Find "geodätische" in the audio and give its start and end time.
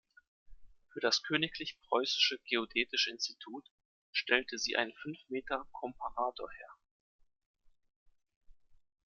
2.49-3.11